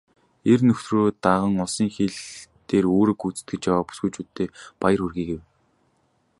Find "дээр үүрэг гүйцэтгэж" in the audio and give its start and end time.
2.67-3.61